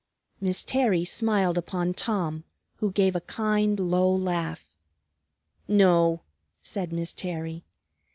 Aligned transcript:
Miss 0.39 0.63
Terry 0.63 1.05
smiled 1.05 1.59
upon 1.59 1.93
Tom, 1.93 2.43
who 2.77 2.91
gave 2.91 3.15
a 3.15 3.21
kind, 3.21 3.79
low 3.79 4.09
laugh. 4.11 4.75
"No," 5.67 6.21
said 6.63 6.91
Miss 6.91 7.13
Terry. 7.13 7.63